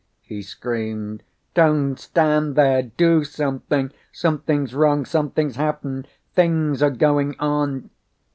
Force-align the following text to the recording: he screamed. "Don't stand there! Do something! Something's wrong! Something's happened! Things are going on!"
he 0.23 0.41
screamed. 0.41 1.21
"Don't 1.53 1.95
stand 1.99 2.55
there! 2.55 2.81
Do 2.81 3.23
something! 3.23 3.91
Something's 4.11 4.73
wrong! 4.73 5.05
Something's 5.05 5.57
happened! 5.57 6.07
Things 6.33 6.81
are 6.81 6.89
going 6.89 7.35
on!" 7.37 7.91